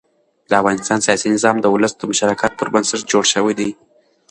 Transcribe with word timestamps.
د 0.49 0.51
افغانستان 0.61 0.99
سیاسي 1.05 1.27
نظام 1.35 1.55
د 1.59 1.65
ولس 1.73 1.93
د 1.97 2.01
مشارکت 2.11 2.51
پر 2.59 2.67
بنسټ 2.73 3.01
جوړ 3.11 3.23
شوی 3.33 3.53
دی 3.59 3.69